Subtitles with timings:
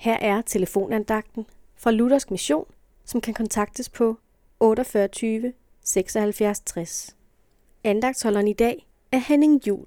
[0.00, 1.46] Her er telefonandagten
[1.76, 2.64] fra Luthersk Mission,
[3.04, 4.18] som kan kontaktes på
[4.60, 5.08] 48
[5.84, 7.16] 76 60.
[7.84, 9.86] Andagtholderen i dag er Henning Jul.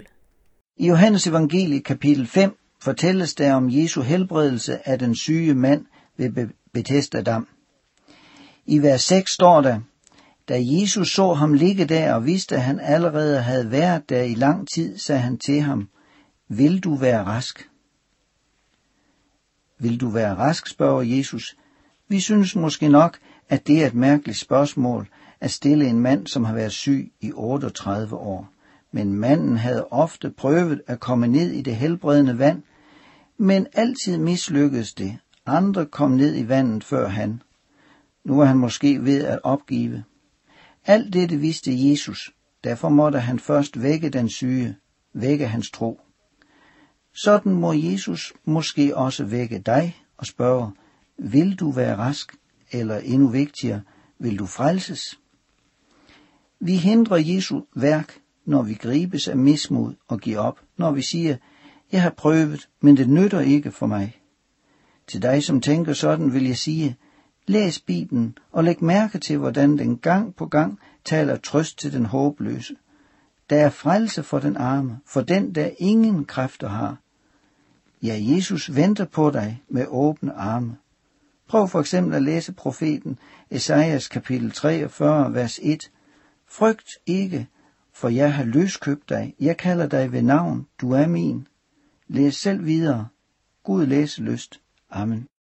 [0.78, 5.86] I Johannes evangelie kapitel 5 fortælles der om Jesu helbredelse af den syge mand
[6.18, 7.48] ved Bethesda Dam.
[8.66, 9.80] I vers 6 står der,
[10.50, 14.34] da Jesus så ham ligge der og vidste, at han allerede havde været der i
[14.34, 15.90] lang tid, sagde han til ham,
[16.50, 17.71] vil du være rask?
[19.82, 21.56] Vil du være rask, spørger Jesus.
[22.08, 23.18] Vi synes måske nok,
[23.50, 25.08] at det er et mærkeligt spørgsmål
[25.40, 28.50] at stille en mand, som har været syg i 38 år.
[28.92, 32.64] Men manden havde ofte prøvet at komme ned i det helbredende vand,
[33.38, 35.18] men altid mislykkedes det.
[35.46, 37.42] Andre kom ned i vandet før han.
[38.24, 40.04] Nu var han måske ved at opgive.
[40.86, 44.76] Alt dette vidste Jesus, derfor måtte han først vække den syge,
[45.14, 46.02] vække hans tro.
[47.14, 50.72] Sådan må Jesus måske også vække dig og spørge,
[51.18, 52.36] vil du være rask,
[52.72, 53.82] eller endnu vigtigere,
[54.20, 55.20] vil du frelses?
[56.60, 61.38] Vi hindrer Jesu værk, når vi gribes af mismod og giver op, når vi siger,
[61.92, 64.22] jeg har prøvet, men det nytter ikke for mig.
[65.08, 66.96] Til dig, som tænker sådan, vil jeg sige,
[67.48, 72.06] læs Bibelen og læg mærke til, hvordan den gang på gang taler trøst til den
[72.06, 72.76] håbløse.
[73.52, 76.98] Der er frelse for den arme, for den, der ingen kræfter har.
[78.04, 80.78] Ja, Jesus venter på dig med åbne arme.
[81.48, 85.92] Prøv for eksempel at læse profeten Esajas kapitel 43, vers 1.
[86.48, 87.48] Frygt ikke,
[87.94, 89.36] for jeg har løskøbt dig.
[89.40, 90.68] Jeg kalder dig ved navn.
[90.82, 91.48] Du er min.
[92.08, 93.08] Læs selv videre.
[93.64, 94.62] God læselyst.
[94.90, 95.28] Amen.